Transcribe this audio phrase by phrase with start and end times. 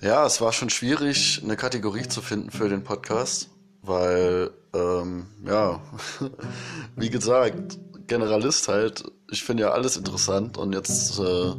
[0.00, 3.50] Ja, es war schon schwierig, eine Kategorie zu finden für den Podcast,
[3.82, 5.80] weil, ähm, ja,
[6.96, 9.02] wie gesagt, Generalist halt.
[9.28, 11.52] Ich finde ja alles interessant und jetzt äh,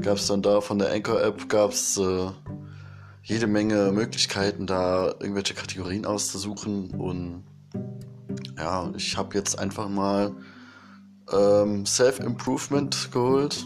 [0.00, 2.30] gab es dann da von der Anchor-App gab es äh,
[3.22, 7.44] jede Menge Möglichkeiten, da irgendwelche Kategorien auszusuchen und
[8.58, 10.32] ja, ich habe jetzt einfach mal
[11.32, 13.64] ähm, Self-Improvement geholt,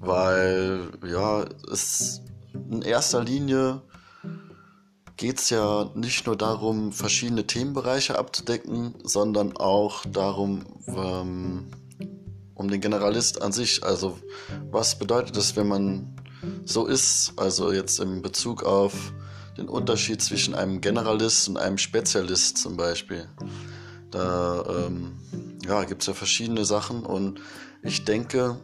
[0.00, 2.22] weil ja, es
[2.54, 3.82] in erster Linie
[5.16, 11.68] geht es ja nicht nur darum, verschiedene Themenbereiche abzudecken, sondern auch darum, ähm,
[12.54, 13.84] um den Generalist an sich.
[13.84, 14.18] Also
[14.70, 16.16] was bedeutet es, wenn man
[16.64, 17.34] so ist?
[17.36, 19.12] Also jetzt im Bezug auf
[19.56, 23.28] den Unterschied zwischen einem Generalist und einem Spezialist zum Beispiel.
[24.10, 25.12] Da ähm,
[25.66, 27.40] ja, gibt es ja verschiedene Sachen und
[27.82, 28.58] ich denke,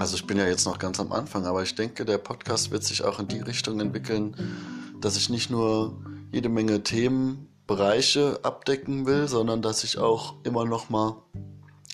[0.00, 2.84] also ich bin ja jetzt noch ganz am Anfang, aber ich denke, der Podcast wird
[2.84, 4.34] sich auch in die Richtung entwickeln,
[4.98, 10.88] dass ich nicht nur jede Menge Themenbereiche abdecken will, sondern dass ich auch immer noch
[10.88, 11.22] mal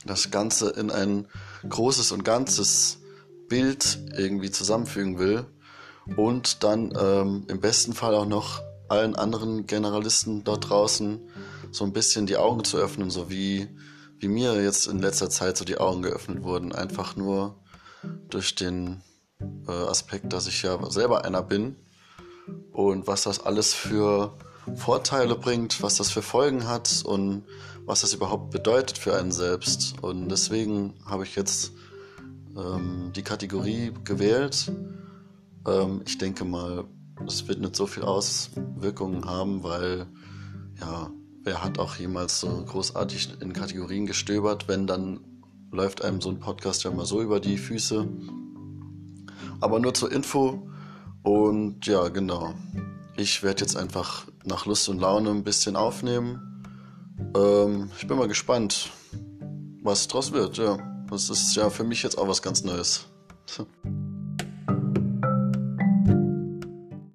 [0.04, 1.26] das Ganze in ein
[1.68, 2.98] großes und ganzes
[3.48, 5.44] Bild irgendwie zusammenfügen will
[6.16, 11.28] und dann ähm, im besten Fall auch noch allen anderen Generalisten dort draußen
[11.72, 13.66] so ein bisschen die Augen zu öffnen, so wie,
[14.20, 16.72] wie mir jetzt in letzter Zeit so die Augen geöffnet wurden.
[16.72, 17.56] Einfach nur
[18.28, 19.02] durch den
[19.68, 21.76] äh, Aspekt, dass ich ja selber einer bin
[22.72, 24.36] und was das alles für
[24.74, 27.44] Vorteile bringt, was das für Folgen hat und
[27.84, 29.94] was das überhaupt bedeutet für einen selbst.
[30.02, 31.72] Und deswegen habe ich jetzt
[32.56, 34.72] ähm, die Kategorie gewählt.
[35.66, 36.84] Ähm, ich denke mal,
[37.26, 40.06] es wird nicht so viel Auswirkungen haben, weil
[40.80, 41.10] ja,
[41.44, 45.20] wer hat auch jemals so großartig in Kategorien gestöbert, wenn dann
[45.76, 48.08] läuft einem so ein Podcast ja mal so über die Füße.
[49.60, 50.68] Aber nur zur Info.
[51.22, 52.54] Und ja, genau.
[53.16, 56.64] Ich werde jetzt einfach nach Lust und Laune ein bisschen aufnehmen.
[57.36, 58.90] Ähm, ich bin mal gespannt,
[59.82, 60.56] was draus wird.
[60.56, 60.78] Ja,
[61.10, 63.06] das ist ja für mich jetzt auch was ganz Neues.